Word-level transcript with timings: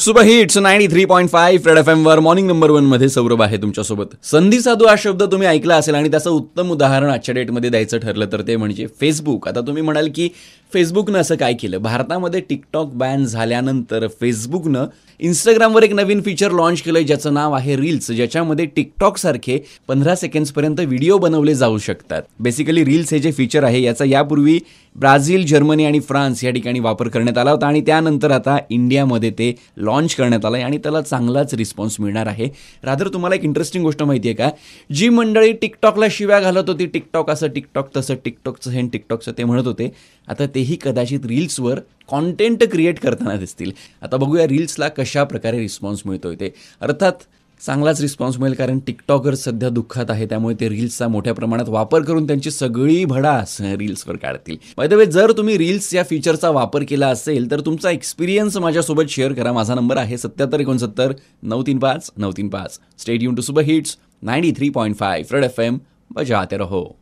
Super 0.00 0.22
hits 0.24 0.56
ninety 0.58 0.86
three 0.88 1.04
point 1.04 1.28
five 1.30 1.68
red 1.68 1.78
F 1.78 1.88
M 1.88 2.06
वर 2.06 2.20
morning 2.20 2.46
number 2.48 2.70
वनमध्ये 2.70 3.08
सौरभ 3.08 3.42
आहे 3.42 3.56
तुमच्यासोबत. 3.62 4.14
संधी 4.22 4.60
साधू 4.60 4.86
हा 4.86 4.94
शब्द 4.98 5.22
तुम्ही 5.32 5.48
ऐकला 5.48 5.76
असेल 5.76 5.94
आणि 5.94 6.10
त्याचं 6.10 6.30
उत्तम 6.30 6.70
उदाहरण 6.72 7.10
आजच्या 7.10 7.34
डेटमध्ये 7.34 7.70
द्यायचं 7.70 7.98
ठरलं 7.98 8.32
तर 8.32 8.42
ते 8.46 8.56
म्हणजे 8.56 8.86
फेसबुक 9.00 9.48
आता 9.48 9.60
तुम्ही 9.66 9.82
म्हणाल 9.82 10.08
की 10.14 10.28
फेसबुकनं 10.72 11.18
असं 11.18 11.36
काय 11.36 11.52
केलं? 11.60 11.78
भारतामध्ये 11.78 12.40
टिकटॉक 12.40 12.92
बॅन 12.94 13.24
झाल्यानंतर 13.24 14.06
फेसबुकनं 14.20 14.86
इंस्टाग्रामवर 15.20 15.82
एक 15.82 15.92
नवीन 15.92 16.20
फीचर 16.22 16.52
लॉन्च 16.52 16.82
केलंय 16.82 17.02
ज्याचं 17.02 17.34
नाव 17.34 17.52
आहे 17.52 17.76
रील्स 17.76 18.10
ज्याच्यामध्ये 18.10 18.64
टिकटॉक 18.66 19.16
सारखे 19.18 19.58
पंधरा 19.88 20.14
सेकंड्सपर्यंत 20.16 20.80
व्हिडिओ 20.80 21.18
बनवले 21.18 21.54
जाऊ 21.54 21.78
शकतात. 21.78 22.22
बेसिकली 22.40 22.84
रील्स 22.84 23.12
हे 23.12 23.18
जे 23.18 23.32
फीचर 23.32 23.64
आहे 23.64 23.82
याचा 23.82 24.04
यापूर्वी 24.04 24.58
ब्राझील 24.96 25.44
जर्मनी 25.46 25.84
आणि 25.84 26.00
फ्रान्स 26.00 26.42
या 26.44 26.50
ठिकाणी 26.50 26.80
वापर 26.80 27.08
करण्यात 27.08 27.38
आला 27.38 27.50
होता 27.50 27.66
आणि 27.66 27.80
त्यानंतर 27.80 28.30
आता 28.30 28.56
इंडियामध्ये 28.70 29.30
ते 29.30 29.54
लॉन्च 29.90 30.14
करण्यात 30.14 30.44
आलं 30.44 30.56
आहे 30.56 30.64
आणि 30.64 30.78
त्याला 30.78 31.00
चांगलाच 31.02 31.54
रिस्पॉन्स 31.54 32.00
मिळणार 32.00 32.26
आहे. 32.26 32.48
रादर 32.82 33.08
तुम्हाला 33.08 33.34
एक 33.34 33.44
इंटरेस्टिंग 33.44 33.84
गोष्ट 33.84 34.02
माहिती 34.02 34.28
आहे 34.28 34.34
का? 34.34 34.50
जी 34.94 35.08
मंडळी 35.08 35.52
टिकटॉकला 35.52 36.06
शिव्या 36.10 36.40
घालत 36.40 36.68
होती 36.68 36.86
टिकटॉक 36.86 37.30
असं 37.30 37.46
टिकटॉक 37.46 37.88
तसं 37.96 38.14
टिकटॉकचं 38.24 38.70
हे 38.70 38.88
टिकटॉकचं 38.88 39.32
ते 39.38 39.44
म्हणत 39.44 39.66
होते. 39.66 39.92
आता 40.28 40.46
तेही 40.46 40.76
कदाचित 40.82 41.26
रील्सवर 41.26 41.80
कॉन्टेंट 42.08 42.64
क्रिएट 42.64 43.00
करताना 43.00 43.36
दिसतील. 43.36 43.72
आता 44.02 44.16
बघूया 44.16 44.46
रील्सला 44.46 44.88
कशा 44.88 45.24
प्रकारे 45.24 45.58
रिस्पॉन्स 45.58 46.02
मिळतोय 46.04 46.34
ते. 46.34 46.54
अर्थात 46.80 47.12
चांगलाच 47.66 48.00
रिस्पॉन्स 48.00 48.38
मिळेल 48.38 48.54
कारण 48.54 48.78
टिकटॉकर 48.78 49.34
सध्या 49.34 49.68
दुःखात 49.68 50.10
आहे 50.10 50.26
त्यामुळे 50.26 50.54
ते 50.60 50.68
रील्सचा 50.68 51.08
मोठ्या 51.08 51.34
प्रमाणात 51.34 51.68
वापर 51.68 52.02
करून 52.02 52.26
त्यांची 52.26 52.50
सगळी 52.50 53.04
भडास 53.04 53.56
रील्सवर 53.60 54.16
काढतील. 54.16 54.56
बाय 54.76 54.88
वे 54.88 55.06
जर 55.06 55.32
तुम्ही 55.32 55.58
रील्स 55.58 55.94
या 55.94 56.04
फीचरचा 56.10 56.50
वापर 56.50 56.84
केला 56.88 57.08
असेल 57.08 57.50
तर 57.50 57.60
तुमचा 57.60 57.90
एक्सपिरियन्स 57.90 58.56
माझ्यासोबत 58.56 59.10
शेअर 59.10 59.32
करा. 59.32 59.52
माझा 59.52 59.74
नंबर 59.74 59.96
आहे 59.96 60.18
सत्याहत्तर 60.18 60.60
एकोणसत्तर 60.60 61.12
नऊ 61.42 61.62
तीन 61.62 61.78
पाच 61.78 62.10
नऊ 62.16 62.32
तीन 62.36 62.48
पाच. 62.48 62.78
Stay tuned 62.98 63.34
to 63.34 63.42
super 63.42 63.62
hits 63.62 63.96
ninety 64.22 64.52
three 64.52 64.68
point 64.70 64.96
five 64.96 65.34
red 65.34 65.44
F 65.44 65.60
M 65.60 65.78
बजाते 66.10 66.56
रहो. 66.56 66.99